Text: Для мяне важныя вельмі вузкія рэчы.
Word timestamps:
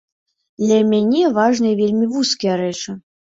Для 0.61 0.79
мяне 0.91 1.21
важныя 1.35 1.75
вельмі 1.83 2.09
вузкія 2.15 2.57
рэчы. 2.65 2.97